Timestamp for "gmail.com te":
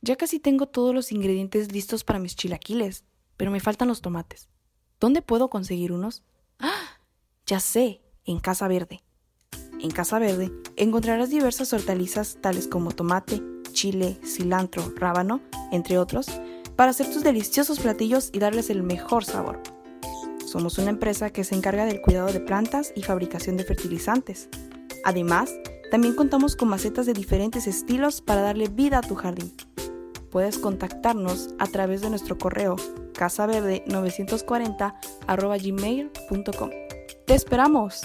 35.26-37.34